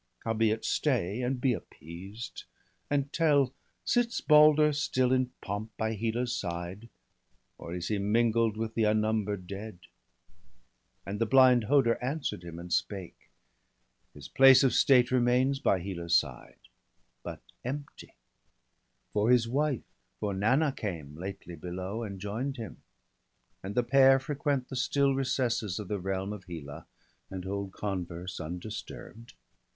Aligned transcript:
Howbeit 0.25 0.65
stay, 0.65 1.21
and 1.21 1.39
be 1.39 1.53
appeased! 1.53 2.45
and 2.89 3.13
tell: 3.13 3.53
Sits 3.85 4.19
Balder 4.19 4.73
still 4.73 5.11
in 5.13 5.27
pomp 5.41 5.77
by 5.77 5.93
Hela's 5.93 6.35
side. 6.35 6.89
Or 7.59 7.75
is 7.75 7.89
he 7.89 7.99
mingled 7.99 8.57
with 8.57 8.73
the 8.73 8.85
unnumber'd 8.85 9.45
dead?' 9.45 9.81
And 11.05 11.21
the 11.21 11.27
blind 11.27 11.65
Hoder 11.65 12.03
answer'd 12.03 12.43
him 12.43 12.57
and 12.57 12.73
spake:—' 12.73 13.29
His 14.15 14.27
place 14.27 14.63
of 14.63 14.73
state 14.73 15.11
remains 15.11 15.59
by 15.59 15.79
Hela's 15.81 16.15
side, 16.15 16.61
But 17.21 17.43
empty; 17.63 18.15
for 19.13 19.29
his 19.29 19.47
wife, 19.47 19.83
for 20.19 20.33
Nanna 20.33 20.71
came 20.71 21.15
Lately 21.15 21.55
below, 21.55 22.01
and 22.01 22.19
join'd 22.19 22.57
him; 22.57 22.81
and 23.61 23.75
the 23.75 23.83
pair 23.83 24.17
Frequent 24.17 24.69
the 24.69 24.75
still 24.75 25.13
recesses 25.13 25.77
of 25.77 25.89
the 25.89 25.99
realm 25.99 26.33
Of 26.33 26.45
Hela, 26.45 26.87
and 27.29 27.45
hold 27.45 27.71
converse 27.71 28.39
undisturb'd. 28.39 29.33